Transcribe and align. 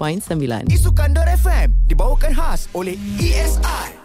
Isukan.FM 0.73 1.69
dibawakan 1.91 2.33
khas 2.33 2.65
oleh 2.73 2.97
ESI. 3.21 3.98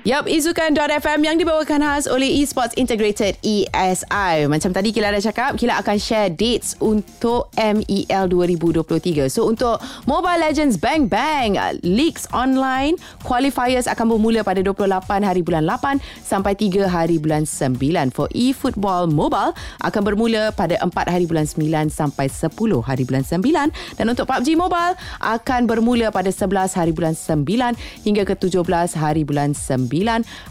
Yup, 0.00 0.32
Izukan.fm 0.32 1.20
yang 1.28 1.36
dibawakan 1.36 1.84
khas 1.84 2.08
oleh 2.08 2.40
Esports 2.40 2.72
Integrated 2.80 3.36
ESI. 3.44 4.48
Macam 4.48 4.72
tadi 4.72 4.96
Kila 4.96 5.12
dah 5.12 5.20
cakap, 5.20 5.60
Kila 5.60 5.76
akan 5.76 6.00
share 6.00 6.32
dates 6.32 6.72
untuk 6.80 7.52
MEL 7.60 8.24
2023. 8.32 9.28
So 9.28 9.44
untuk 9.44 9.76
Mobile 10.08 10.40
Legends 10.40 10.80
Bang 10.80 11.04
Bang, 11.04 11.60
leagues 11.84 12.24
online, 12.32 12.96
qualifiers 13.28 13.84
akan 13.84 14.16
bermula 14.16 14.40
pada 14.40 14.64
28 14.64 15.20
hari 15.20 15.44
bulan 15.44 15.68
8 15.68 16.00
sampai 16.24 16.56
3 16.56 16.88
hari 16.88 17.20
bulan 17.20 17.44
9. 17.44 17.76
For 18.08 18.32
eFootball 18.32 19.04
Mobile 19.04 19.52
akan 19.84 20.00
bermula 20.00 20.48
pada 20.56 20.80
4 20.80 21.12
hari 21.12 21.28
bulan 21.28 21.44
9 21.44 21.92
sampai 21.92 22.32
10 22.32 22.56
hari 22.80 23.04
bulan 23.04 23.20
9. 23.20 23.68
Dan 24.00 24.06
untuk 24.08 24.24
PUBG 24.24 24.56
Mobile 24.56 24.96
akan 25.20 25.68
bermula 25.68 26.08
pada 26.08 26.32
11 26.32 26.72
hari 26.72 26.96
bulan 26.96 27.12
9 27.12 27.76
hingga 28.08 28.24
ke 28.24 28.32
17 28.32 28.64
hari 28.96 29.28
bulan 29.28 29.52
9. 29.52 29.89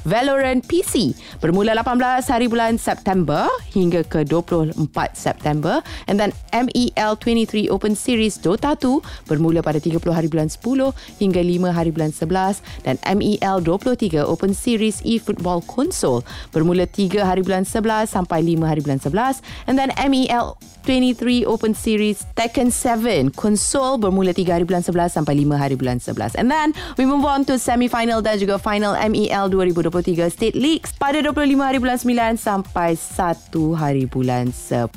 Valorant 0.04 0.62
PC 0.68 1.16
bermula 1.40 1.72
18 1.72 2.28
hari 2.28 2.52
bulan 2.52 2.76
September 2.76 3.48
hingga 3.72 4.04
ke 4.04 4.28
24 4.28 4.76
September. 5.16 5.80
And 6.12 6.20
then 6.20 6.36
MEL 6.52 7.16
23 7.16 7.72
Open 7.72 7.96
Series 7.96 8.36
Dota 8.42 8.76
2 8.76 9.30
bermula 9.30 9.64
pada 9.64 9.80
30 9.80 10.02
hari 10.12 10.28
bulan 10.28 10.50
10 10.50 10.92
hingga 11.22 11.42
5 11.46 11.78
hari 11.78 11.90
bulan 11.94 12.12
11 12.12 12.60
dan 12.82 12.98
MEL 13.06 13.58
23 13.62 14.26
Open 14.26 14.58
Series 14.58 15.00
eFootball 15.06 15.62
Console 15.70 16.26
bermula 16.50 16.90
3 16.90 17.22
hari 17.22 17.46
bulan 17.46 17.64
11 17.64 18.10
sampai 18.10 18.42
5 18.42 18.66
hari 18.66 18.82
bulan 18.82 19.00
11 19.00 19.70
and 19.70 19.78
then 19.78 19.94
MEL 20.10 20.58
23 20.90 21.46
Open 21.46 21.78
Series 21.78 22.26
Tekken 22.34 22.74
7 22.74 23.30
Console 23.38 24.02
bermula 24.02 24.34
3 24.34 24.50
hari 24.50 24.66
bulan 24.66 24.82
11 24.82 25.14
sampai 25.14 25.38
5 25.46 25.54
hari 25.54 25.76
bulan 25.78 26.02
11 26.02 26.34
and 26.34 26.50
then 26.50 26.74
we 26.98 27.06
move 27.06 27.22
on 27.22 27.46
to 27.46 27.62
semi-final 27.62 28.26
dan 28.26 28.42
juga 28.42 28.58
final 28.58 28.98
MEL 28.98 29.29
IPL 29.30 29.54
2023 29.54 30.26
State 30.34 30.58
Leagues 30.58 30.90
pada 30.98 31.22
25 31.22 31.62
hari 31.62 31.78
bulan 31.78 32.02
9 32.02 32.34
sampai 32.42 32.98
1 32.98 33.54
hari 33.78 34.10
bulan 34.10 34.50
10. 34.50 34.90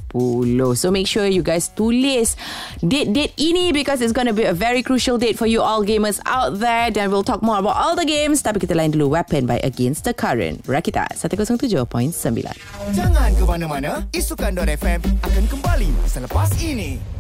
So 0.73 0.89
make 0.89 1.05
sure 1.05 1.29
you 1.29 1.45
guys 1.45 1.69
tulis 1.69 2.41
date-date 2.81 3.37
ini 3.37 3.77
because 3.77 4.01
it's 4.01 4.17
going 4.17 4.25
to 4.25 4.33
be 4.33 4.49
a 4.49 4.57
very 4.57 4.81
crucial 4.81 5.21
date 5.21 5.37
for 5.37 5.45
you 5.45 5.61
all 5.61 5.85
gamers 5.85 6.17
out 6.25 6.57
there. 6.65 6.89
Then 6.89 7.13
we'll 7.13 7.29
talk 7.29 7.45
more 7.45 7.61
about 7.61 7.77
all 7.77 7.93
the 7.93 8.09
games. 8.09 8.41
Tapi 8.41 8.65
kita 8.65 8.73
lain 8.73 8.97
dulu 8.97 9.13
Weapon 9.13 9.45
by 9.45 9.61
Against 9.61 10.09
the 10.09 10.17
Current. 10.17 10.65
Rakita 10.65 11.13
107.9. 11.13 11.93
Jangan 12.97 13.29
ke 13.37 13.45
mana-mana. 13.45 14.09
Isukan.FM 14.17 15.01
akan 15.21 15.45
kembali 15.45 15.93
selepas 16.09 16.49
ini. 16.65 17.12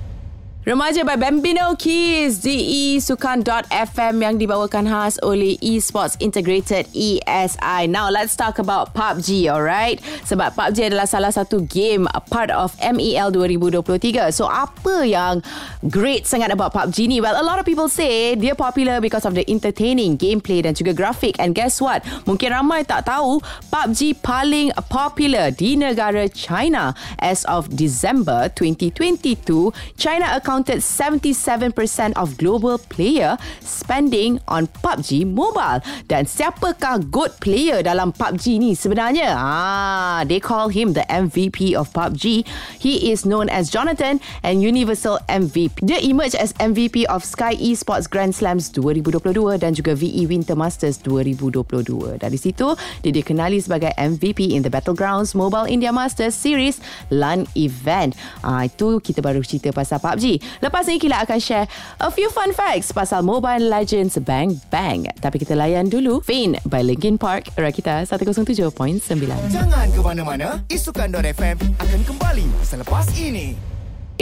Remaja 0.62 1.02
by 1.02 1.18
Bambino 1.18 1.74
Keys 1.74 2.38
esukan.fm 2.46 4.14
yang 4.22 4.38
dibawakan 4.38 4.86
khas 4.86 5.18
oleh 5.18 5.58
Esports 5.58 6.14
Integrated 6.22 6.86
ESI. 6.94 7.90
Now 7.90 8.14
let's 8.14 8.38
talk 8.38 8.62
about 8.62 8.94
PUBG, 8.94 9.50
alright? 9.50 9.98
Sebab 10.22 10.54
PUBG 10.54 10.94
adalah 10.94 11.10
salah 11.10 11.34
satu 11.34 11.66
game 11.66 12.06
part 12.30 12.54
of 12.54 12.78
MEL 12.78 13.34
2023. 13.34 14.30
So 14.30 14.46
apa 14.46 15.02
yang 15.02 15.42
great 15.90 16.30
sangat 16.30 16.54
about 16.54 16.70
PUBG 16.70 17.10
ni? 17.10 17.18
Well, 17.18 17.34
a 17.34 17.42
lot 17.42 17.58
of 17.58 17.66
people 17.66 17.90
say 17.90 18.38
dia 18.38 18.54
popular 18.54 19.02
because 19.02 19.26
of 19.26 19.34
the 19.34 19.42
entertaining 19.50 20.14
gameplay 20.14 20.62
dan 20.62 20.78
juga 20.78 20.94
grafik. 20.94 21.42
And 21.42 21.58
guess 21.58 21.82
what? 21.82 22.06
Mungkin 22.22 22.54
ramai 22.54 22.86
tak 22.86 23.10
tahu 23.10 23.42
PUBG 23.74 24.22
paling 24.22 24.70
popular 24.86 25.50
di 25.50 25.74
negara 25.74 26.30
China 26.30 26.94
as 27.18 27.42
of 27.50 27.66
December 27.74 28.46
2022. 28.54 29.74
China 29.98 30.38
account 30.38 30.51
accounted 30.52 30.84
77% 30.84 32.12
of 32.12 32.36
global 32.36 32.76
player 32.76 33.40
spending 33.64 34.36
on 34.44 34.68
PUBG 34.84 35.24
Mobile. 35.24 35.80
Dan 36.12 36.28
siapakah 36.28 37.08
GOAT 37.08 37.40
player 37.40 37.80
dalam 37.80 38.12
PUBG 38.12 38.60
ni 38.60 38.76
sebenarnya? 38.76 39.32
Ah, 39.32 40.20
they 40.28 40.36
call 40.36 40.68
him 40.68 40.92
the 40.92 41.08
MVP 41.08 41.72
of 41.72 41.88
PUBG. 41.96 42.44
He 42.76 43.08
is 43.08 43.24
known 43.24 43.48
as 43.48 43.72
Jonathan 43.72 44.20
and 44.44 44.60
Universal 44.60 45.24
MVP. 45.32 45.88
Dia 45.88 46.04
emerge 46.04 46.36
as 46.36 46.52
MVP 46.60 47.08
of 47.08 47.24
Sky 47.24 47.56
Esports 47.56 48.04
Grand 48.04 48.36
Slams 48.36 48.68
2022 48.76 49.56
dan 49.56 49.72
juga 49.72 49.96
VE 49.96 50.28
Winter 50.28 50.52
Masters 50.52 51.00
2022. 51.00 52.20
Dari 52.20 52.36
situ, 52.36 52.76
dia 53.00 53.12
dikenali 53.12 53.56
sebagai 53.56 53.96
MVP 53.96 54.52
in 54.52 54.60
the 54.60 54.68
Battlegrounds 54.68 55.32
Mobile 55.32 55.64
India 55.64 55.96
Masters 55.96 56.36
Series 56.36 56.76
LAN 57.08 57.48
event. 57.56 58.12
Ah, 58.44 58.68
itu 58.68 59.00
kita 59.00 59.24
baru 59.24 59.40
cerita 59.40 59.72
pasal 59.72 59.96
PUBG. 59.96 60.41
Lepas 60.60 60.86
ni 60.88 60.96
Kila 60.98 61.24
akan 61.24 61.38
share 61.38 61.66
a 62.00 62.08
few 62.12 62.28
fun 62.30 62.54
facts 62.54 62.94
pasal 62.94 63.26
Mobile 63.26 63.66
Legends 63.66 64.16
Bang 64.22 64.58
Bang. 64.68 65.08
Tapi 65.18 65.42
kita 65.42 65.58
layan 65.58 65.90
dulu 65.90 66.22
Fane 66.22 66.60
by 66.68 66.82
Linkin 66.84 67.18
Park 67.18 67.50
Rakita 67.58 68.06
107.9. 68.06 68.72
Jangan 69.50 69.86
ke 69.90 70.00
mana-mana. 70.00 70.62
Isukan.FM 70.70 71.56
akan 71.78 72.00
kembali 72.06 72.46
selepas 72.62 73.06
ini. 73.18 73.72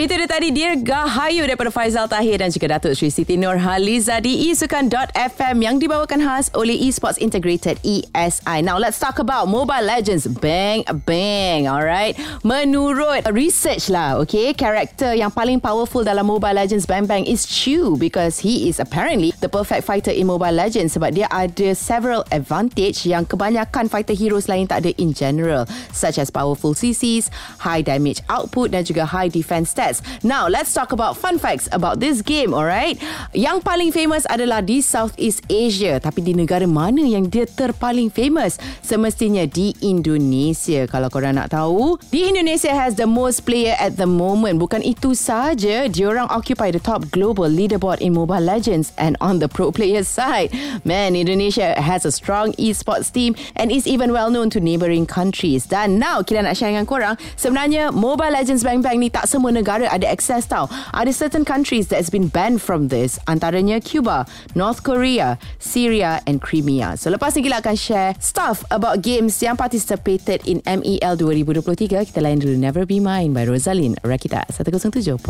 Itu 0.00 0.16
dia 0.16 0.24
tadi 0.24 0.48
Dear 0.48 0.80
Gahayu 0.80 1.44
daripada 1.44 1.68
Faizal 1.68 2.08
Tahir 2.08 2.40
dan 2.40 2.48
juga 2.48 2.80
Datuk 2.80 2.96
Sri 2.96 3.12
Siti 3.12 3.36
Nurhaliza 3.36 4.16
di 4.24 4.48
isukan.fm 4.48 5.56
yang 5.60 5.76
dibawakan 5.76 6.24
khas 6.24 6.48
oleh 6.56 6.72
Esports 6.72 7.20
Integrated 7.20 7.76
ESI. 7.84 8.64
Now 8.64 8.80
let's 8.80 8.96
talk 8.96 9.20
about 9.20 9.52
Mobile 9.52 9.84
Legends. 9.84 10.24
Bang, 10.24 10.88
bang. 11.04 11.68
Alright. 11.68 12.16
Menurut 12.40 13.28
research 13.28 13.92
lah, 13.92 14.16
okay, 14.16 14.56
karakter 14.56 15.12
yang 15.20 15.28
paling 15.28 15.60
powerful 15.60 16.00
dalam 16.00 16.24
Mobile 16.24 16.56
Legends 16.56 16.88
Bang 16.88 17.04
Bang 17.04 17.28
is 17.28 17.44
Chu 17.44 18.00
because 18.00 18.40
he 18.40 18.72
is 18.72 18.80
apparently 18.80 19.36
the 19.44 19.52
perfect 19.52 19.84
fighter 19.84 20.16
in 20.16 20.24
Mobile 20.24 20.56
Legends 20.56 20.96
sebab 20.96 21.12
dia 21.12 21.28
ada 21.28 21.76
several 21.76 22.24
advantage 22.32 23.04
yang 23.04 23.28
kebanyakan 23.28 23.84
fighter 23.92 24.16
heroes 24.16 24.48
lain 24.48 24.64
tak 24.64 24.80
ada 24.80 24.96
in 24.96 25.12
general 25.12 25.68
such 25.92 26.16
as 26.16 26.32
powerful 26.32 26.72
CCs, 26.72 27.28
high 27.60 27.84
damage 27.84 28.24
output 28.32 28.72
dan 28.72 28.80
juga 28.80 29.04
high 29.04 29.28
defense 29.28 29.76
stats 29.76 29.89
stats. 29.90 30.22
Now, 30.22 30.46
let's 30.46 30.72
talk 30.72 30.92
about 30.92 31.16
fun 31.16 31.38
facts 31.38 31.68
about 31.72 31.98
this 31.98 32.22
game, 32.22 32.54
alright? 32.54 32.98
Yang 33.34 33.62
paling 33.66 33.90
famous 33.90 34.24
adalah 34.30 34.62
di 34.62 34.80
Southeast 34.80 35.42
Asia. 35.50 35.98
Tapi 35.98 36.22
di 36.22 36.32
negara 36.34 36.64
mana 36.70 37.02
yang 37.02 37.26
dia 37.26 37.46
terpaling 37.46 38.10
famous? 38.10 38.56
Semestinya 38.84 39.44
di 39.46 39.74
Indonesia. 39.82 40.86
Kalau 40.86 41.10
korang 41.10 41.36
nak 41.36 41.50
tahu, 41.50 41.98
di 42.14 42.30
Indonesia 42.30 42.70
has 42.70 42.94
the 42.94 43.06
most 43.08 43.42
player 43.42 43.74
at 43.78 43.98
the 43.98 44.06
moment. 44.06 44.62
Bukan 44.62 44.84
itu 44.86 45.16
saja, 45.16 45.90
diorang 45.90 46.30
occupy 46.30 46.70
the 46.70 46.82
top 46.82 47.10
global 47.10 47.50
leaderboard 47.50 47.98
in 47.98 48.14
Mobile 48.14 48.42
Legends 48.42 48.94
and 49.00 49.18
on 49.18 49.42
the 49.42 49.48
pro 49.50 49.74
player 49.74 50.06
side. 50.06 50.52
Man, 50.86 51.16
Indonesia 51.16 51.74
has 51.80 52.06
a 52.06 52.12
strong 52.12 52.52
esports 52.60 53.10
team 53.10 53.34
and 53.56 53.72
is 53.72 53.88
even 53.88 54.12
well 54.12 54.30
known 54.30 54.52
to 54.52 54.60
neighbouring 54.60 55.08
countries. 55.08 55.66
Dan 55.66 55.98
now, 55.98 56.22
kita 56.22 56.44
nak 56.44 56.54
share 56.54 56.72
dengan 56.72 56.86
korang, 56.86 57.14
sebenarnya 57.34 57.90
Mobile 57.94 58.34
Legends 58.34 58.62
Bang 58.62 58.84
Bang 58.84 59.00
ni 59.00 59.08
tak 59.08 59.26
semua 59.26 59.50
negara 59.54 59.69
ada 59.70 60.06
access 60.10 60.50
tau. 60.50 60.66
Ada 60.90 61.14
certain 61.14 61.46
countries 61.46 61.86
that's 61.86 62.10
been 62.10 62.26
banned 62.26 62.58
from 62.58 62.90
this. 62.90 63.22
Antaranya 63.30 63.78
Cuba, 63.78 64.26
North 64.58 64.82
Korea, 64.82 65.38
Syria 65.62 66.18
and 66.26 66.42
Crimea. 66.42 66.98
So 66.98 67.14
lepas 67.14 67.38
ni 67.38 67.46
kita 67.46 67.62
akan 67.62 67.76
share 67.78 68.18
stuff 68.18 68.66
about 68.74 69.06
games 69.06 69.38
yang 69.38 69.54
participated 69.54 70.42
in 70.48 70.58
MEL 70.66 71.14
2023. 71.14 72.10
Kita 72.10 72.20
lain 72.24 72.42
dulu 72.42 72.56
Never 72.58 72.82
Be 72.82 72.98
Mine 72.98 73.30
by 73.30 73.46
Rosalind 73.46 74.00
Rakita 74.02 74.48
107.9. 74.50 75.20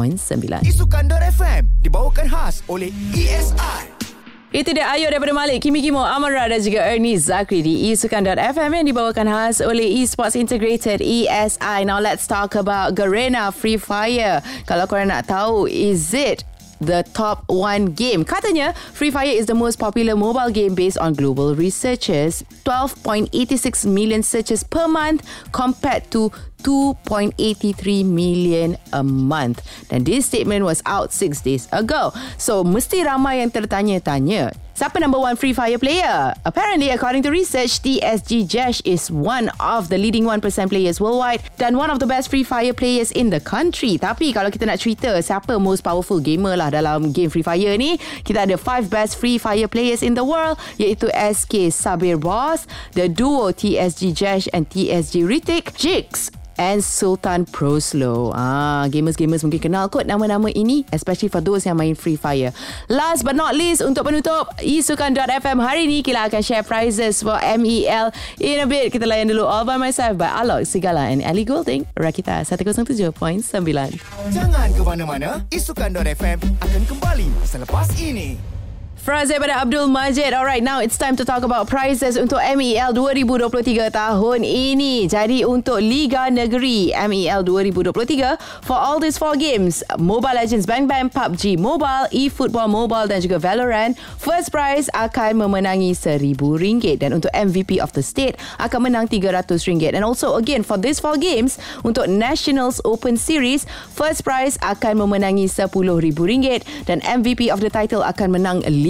Isukandar 0.65 1.21
FM 1.35 1.69
dibawakan 1.85 2.31
khas 2.31 2.63
oleh 2.71 2.95
ESI. 3.13 3.90
Itu 4.51 4.75
dia 4.75 4.91
Ayu 4.91 5.07
daripada 5.07 5.31
Malik, 5.31 5.63
Kimi 5.63 5.79
Kimo, 5.79 6.03
Amara 6.03 6.51
dan 6.51 6.59
juga 6.59 6.83
Ernie 6.83 7.15
Zakri 7.15 7.63
di 7.63 7.87
eSukan.fm 7.95 8.83
yang 8.83 8.83
dibawakan 8.83 9.31
khas 9.31 9.63
oleh 9.63 10.03
Esports 10.03 10.35
Integrated 10.35 10.99
ESI. 10.99 11.87
Now 11.87 12.03
let's 12.03 12.27
talk 12.27 12.59
about 12.59 12.99
Garena 12.99 13.55
Free 13.55 13.79
Fire. 13.79 14.43
Kalau 14.67 14.91
korang 14.91 15.15
nak 15.15 15.31
tahu, 15.31 15.71
is 15.71 16.11
it 16.11 16.43
the 16.83 17.07
top 17.15 17.47
one 17.47 17.95
game. 17.95 18.27
Katanya, 18.27 18.75
Free 18.75 19.15
Fire 19.15 19.31
is 19.31 19.47
the 19.47 19.55
most 19.55 19.79
popular 19.79 20.17
mobile 20.17 20.51
game 20.51 20.75
based 20.75 20.99
on 20.99 21.15
global 21.15 21.55
researchers. 21.55 22.43
12.86 22.67 23.31
million 23.87 24.27
searches 24.27 24.65
per 24.65 24.89
month 24.89 25.23
compared 25.53 26.11
to 26.11 26.33
2.83 26.63 28.05
million 28.05 28.77
a 28.93 29.03
month. 29.03 29.65
Dan 29.89 30.05
this 30.05 30.27
statement 30.27 30.65
was 30.65 30.81
out 30.87 31.13
six 31.13 31.41
days 31.41 31.69
ago. 31.73 32.13
So, 32.37 32.63
mesti 32.63 33.05
ramai 33.05 33.43
yang 33.43 33.51
tertanya-tanya. 33.51 34.53
Siapa 34.81 34.97
number 34.97 35.21
one 35.21 35.37
Free 35.37 35.53
Fire 35.53 35.77
player? 35.77 36.33
Apparently, 36.49 36.89
according 36.89 37.21
to 37.21 37.29
research, 37.29 37.85
TSG 37.85 38.49
Jesh 38.49 38.81
is 38.89 39.13
one 39.13 39.53
of 39.61 39.93
the 39.93 40.01
leading 40.01 40.25
1% 40.25 40.41
players 40.73 40.97
worldwide 40.97 41.45
dan 41.61 41.77
one 41.77 41.93
of 41.93 42.01
the 42.01 42.09
best 42.09 42.33
Free 42.33 42.41
Fire 42.41 42.73
players 42.73 43.13
in 43.13 43.29
the 43.29 43.45
country. 43.45 44.01
Tapi 44.01 44.33
kalau 44.33 44.49
kita 44.49 44.65
nak 44.65 44.81
cerita 44.81 45.13
siapa 45.21 45.61
most 45.61 45.85
powerful 45.85 46.17
gamer 46.17 46.57
lah 46.57 46.73
dalam 46.73 47.13
game 47.13 47.29
Free 47.29 47.45
Fire 47.45 47.77
ni, 47.77 48.01
kita 48.25 48.49
ada 48.49 48.57
five 48.57 48.89
best 48.89 49.21
Free 49.21 49.37
Fire 49.37 49.69
players 49.69 50.01
in 50.01 50.17
the 50.17 50.25
world 50.25 50.57
iaitu 50.81 51.13
SK 51.13 51.69
Sabir 51.69 52.17
Boss, 52.17 52.65
the 52.97 53.05
duo 53.05 53.53
TSG 53.53 54.17
Jesh 54.17 54.49
and 54.57 54.65
TSG 54.73 55.29
Ritik, 55.29 55.77
Jigs, 55.77 56.33
and 56.61 56.85
Sultan 56.85 57.49
Proslow. 57.49 58.37
Ah, 58.37 58.85
gamers-gamers 58.93 59.41
mungkin 59.41 59.73
kenal 59.73 59.89
kot 59.89 60.05
nama-nama 60.05 60.53
ini, 60.53 60.85
especially 60.93 61.33
for 61.33 61.41
those 61.41 61.65
yang 61.65 61.81
main 61.81 61.97
Free 61.97 62.21
Fire. 62.21 62.53
Last 62.93 63.25
but 63.25 63.33
not 63.33 63.57
least, 63.57 63.81
untuk 63.81 64.05
penutup, 64.05 64.53
isukan.fm 64.61 65.57
hari 65.57 65.89
ini 65.89 66.05
kita 66.05 66.29
akan 66.29 66.45
share 66.45 66.61
prizes 66.61 67.25
for 67.25 67.41
MEL 67.41 68.13
in 68.37 68.61
a 68.61 68.69
bit. 68.69 68.93
Kita 68.93 69.09
layan 69.09 69.33
dulu 69.33 69.49
All 69.49 69.65
By 69.65 69.81
Myself 69.81 70.21
by 70.21 70.29
Alok 70.29 70.69
Sigala 70.69 71.09
and 71.09 71.25
Ellie 71.25 71.49
Goulding. 71.49 71.89
Rakita 71.97 72.45
107.9. 72.45 73.17
Jangan 74.29 74.69
ke 74.77 74.83
mana-mana, 74.85 75.41
Isukan.fm 75.49 76.39
akan 76.61 76.83
kembali 76.85 77.29
selepas 77.49 77.89
ini. 77.97 78.60
Fraz 79.01 79.33
daripada 79.33 79.57
Abdul 79.57 79.89
Majid. 79.89 80.37
Alright, 80.37 80.61
now 80.61 80.85
it's 80.85 81.01
time 81.01 81.17
to 81.17 81.25
talk 81.25 81.41
about 81.41 81.65
prizes 81.73 82.21
untuk 82.21 82.37
MEL 82.37 82.93
2023 82.93 83.89
tahun 83.89 84.45
ini. 84.45 85.09
Jadi 85.09 85.41
untuk 85.41 85.81
Liga 85.81 86.29
Negeri 86.29 86.93
MEL 86.93 87.41
2023 87.41 88.37
for 88.61 88.77
all 88.77 89.01
these 89.01 89.17
four 89.17 89.41
games, 89.41 89.81
Mobile 89.97 90.37
Legends 90.37 90.69
Bang 90.69 90.85
Bang, 90.85 91.09
PUBG 91.09 91.57
Mobile, 91.57 92.13
eFootball 92.13 92.69
Mobile 92.69 93.09
dan 93.09 93.25
juga 93.25 93.41
Valorant, 93.41 93.97
first 94.21 94.53
prize 94.53 94.93
akan 94.93 95.49
memenangi 95.49 95.97
RM1,000 95.97 97.01
dan 97.01 97.17
untuk 97.17 97.33
MVP 97.33 97.81
of 97.81 97.97
the 97.97 98.05
state 98.05 98.37
akan 98.61 98.85
menang 98.85 99.09
RM300. 99.09 99.97
And 99.97 100.05
also 100.05 100.37
again 100.37 100.61
for 100.61 100.77
these 100.77 101.01
four 101.01 101.17
games, 101.17 101.57
untuk 101.89 102.05
Nationals 102.05 102.85
Open 102.85 103.17
Series, 103.17 103.65
first 103.97 104.29
prize 104.29 104.61
akan 104.61 105.09
memenangi 105.09 105.49
RM10,000 105.49 106.85
dan 106.85 107.01
MVP 107.01 107.49
of 107.49 107.65
the 107.65 107.73
title 107.73 108.05
akan 108.05 108.37
menang 108.37 108.61
RM5,000 108.61 108.90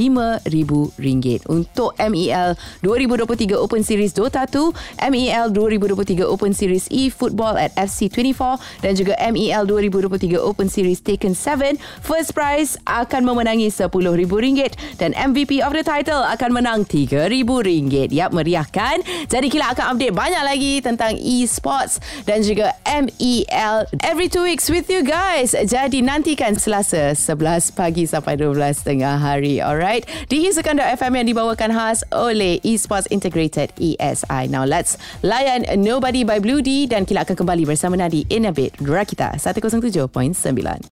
untuk 1.50 1.93
MEL 2.00 2.56
2023 2.81 3.52
Open 3.52 3.85
Series 3.85 4.17
Dota 4.17 4.49
2, 4.49 4.73
MEL 5.12 5.52
2023 5.52 6.25
Open 6.25 6.56
Series 6.56 6.88
eFootball 6.88 7.61
at 7.61 7.76
FC24 7.76 8.56
dan 8.81 8.97
juga 8.97 9.12
MEL 9.20 9.69
2023 9.69 10.41
Open 10.41 10.73
Series 10.73 11.05
Taken 11.05 11.37
7. 11.37 11.76
First 12.00 12.32
prize 12.32 12.81
akan 12.88 13.29
memenangi 13.29 13.69
RM10,000 13.69 14.73
dan 14.97 15.12
MVP 15.12 15.61
of 15.61 15.76
the 15.76 15.85
title 15.85 16.25
akan 16.25 16.56
menang 16.56 16.88
RM3,000. 16.88 18.08
Yap, 18.08 18.32
meriah 18.32 18.64
kan? 18.64 19.05
Jadi 19.29 19.52
kita 19.52 19.76
akan 19.76 19.97
update 19.97 20.17
banyak 20.17 20.43
lagi 20.47 20.73
tentang 20.81 21.19
eSports 21.20 22.00
dan 22.25 22.41
juga 22.41 22.73
MEL 22.88 23.85
every 24.00 24.32
two 24.32 24.47
weeks 24.47 24.73
with 24.73 24.88
you 24.88 25.05
guys. 25.05 25.52
Jadi 25.52 26.00
nantikan 26.00 26.56
Selasa 26.56 27.12
11 27.12 27.76
pagi 27.76 28.08
sampai 28.08 28.41
12 28.41 28.87
tengah 28.87 29.20
hari. 29.20 29.61
Alright 29.61 29.90
alright. 29.91 30.07
Di 30.31 30.47
Isukan.fm 30.47 31.13
yang 31.19 31.27
dibawakan 31.27 31.75
khas 31.75 32.07
oleh 32.15 32.63
Esports 32.63 33.11
Integrated 33.11 33.75
ESI 33.75 34.47
now 34.47 34.63
let's 34.63 34.95
layan 35.27 35.67
Nobody 35.83 36.23
by 36.23 36.39
Blue 36.39 36.63
D 36.63 36.87
dan 36.87 37.03
kita 37.03 37.27
akan 37.27 37.35
kembali 37.35 37.67
bersama 37.67 37.99
Nadi 37.99 38.23
in 38.31 38.47
a 38.47 38.55
bit. 38.55 38.71
Rakita 38.79 39.35
107.9 39.35 40.87